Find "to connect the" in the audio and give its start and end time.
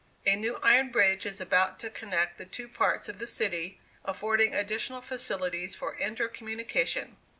1.81-2.45